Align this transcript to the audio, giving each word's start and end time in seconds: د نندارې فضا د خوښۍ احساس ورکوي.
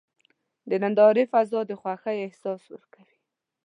د 0.69 0.71
نندارې 0.83 1.23
فضا 1.31 1.59
د 1.69 1.71
خوښۍ 1.81 2.17
احساس 2.21 2.61
ورکوي. 2.73 3.17